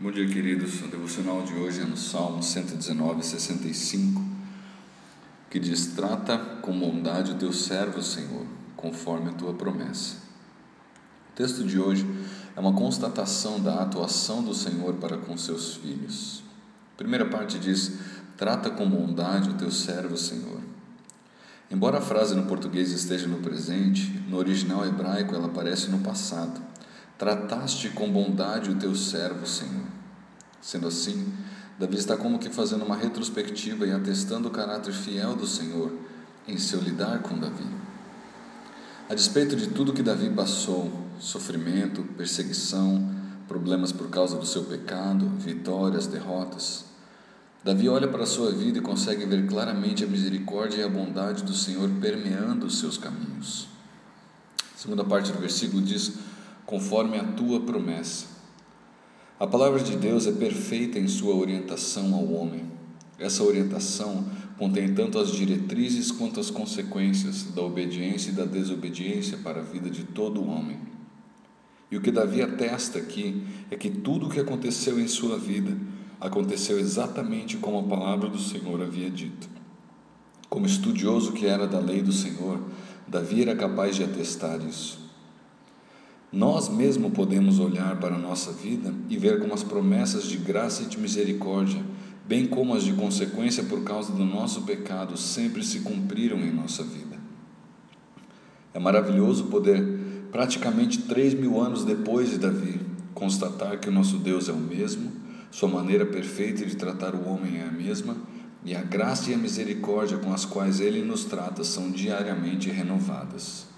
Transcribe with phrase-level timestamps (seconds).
[0.00, 0.80] Bom dia, queridos.
[0.80, 4.22] O devocional de hoje é no Salmo 119, 65,
[5.50, 10.14] que diz: Trata com bondade o teu servo, Senhor, conforme a tua promessa.
[11.32, 12.06] O texto de hoje
[12.54, 16.44] é uma constatação da atuação do Senhor para com seus filhos.
[16.94, 17.98] A primeira parte diz:
[18.36, 20.60] Trata com bondade o teu servo, Senhor.
[21.68, 26.77] Embora a frase no português esteja no presente, no original hebraico ela aparece no passado.
[27.18, 29.86] Trataste com bondade o teu servo, Senhor.
[30.62, 31.32] Sendo assim,
[31.78, 35.92] Davi está como que fazendo uma retrospectiva e atestando o caráter fiel do Senhor
[36.46, 37.66] em seu lidar com Davi.
[39.08, 43.10] A despeito de tudo que Davi passou sofrimento, perseguição,
[43.48, 46.88] problemas por causa do seu pecado, vitórias, derrotas
[47.64, 51.42] Davi olha para a sua vida e consegue ver claramente a misericórdia e a bondade
[51.42, 53.66] do Senhor permeando os seus caminhos.
[54.74, 56.14] A segunda parte do versículo diz:
[56.68, 58.26] conforme a tua promessa.
[59.40, 62.66] A palavra de Deus é perfeita em sua orientação ao homem.
[63.18, 64.26] Essa orientação
[64.58, 69.88] contém tanto as diretrizes quanto as consequências da obediência e da desobediência para a vida
[69.88, 70.78] de todo homem.
[71.90, 75.74] E o que Davi atesta aqui é que tudo o que aconteceu em sua vida
[76.20, 79.48] aconteceu exatamente como a palavra do Senhor havia dito.
[80.50, 82.60] Como estudioso que era da lei do Senhor,
[83.06, 85.07] Davi era capaz de atestar isso.
[86.32, 90.82] Nós mesmo podemos olhar para a nossa vida e ver como as promessas de graça
[90.82, 91.82] e de misericórdia,
[92.26, 96.84] bem como as de consequência por causa do nosso pecado, sempre se cumpriram em nossa
[96.84, 97.16] vida.
[98.74, 99.82] É maravilhoso poder,
[100.30, 102.78] praticamente três mil anos depois de Davi,
[103.14, 105.10] constatar que o nosso Deus é o mesmo,
[105.50, 108.14] sua maneira perfeita de tratar o homem é a mesma,
[108.62, 113.77] e a graça e a misericórdia com as quais ele nos trata são diariamente renovadas.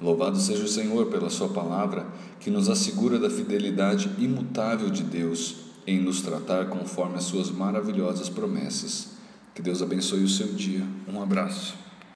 [0.00, 2.06] Louvado seja o Senhor pela Sua palavra,
[2.40, 8.28] que nos assegura da fidelidade imutável de Deus em nos tratar conforme as Suas maravilhosas
[8.28, 9.10] promessas.
[9.54, 10.84] Que Deus abençoe o seu dia.
[11.06, 11.74] Um abraço.